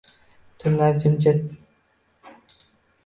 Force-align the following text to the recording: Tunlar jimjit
Tunlar 0.63 0.97
jimjit 1.03 1.45